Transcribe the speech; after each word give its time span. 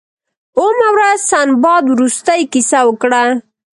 اوومه 0.59 0.87
ورځ 0.95 1.19
سنباد 1.31 1.83
وروستۍ 1.89 2.41
کیسه 2.53 2.79
وکړه. 2.87 3.23